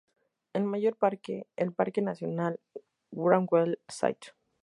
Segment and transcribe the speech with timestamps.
[0.53, 2.59] El mayor parque, el Parque nacional
[3.11, 4.31] Wrangell-St.